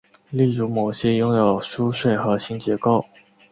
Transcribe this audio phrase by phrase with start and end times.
[0.31, 3.05] 例如某些拥有疏水核心结构。